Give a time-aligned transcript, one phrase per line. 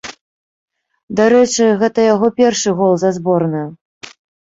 [1.19, 3.67] Дарэчы, гэта яго першы гол за зборную.